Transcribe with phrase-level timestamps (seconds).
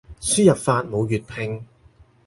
[0.19, 1.63] 輸入法冇粵拼